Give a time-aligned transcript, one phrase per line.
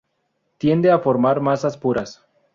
[0.57, 2.25] Tiende a formar masas puras.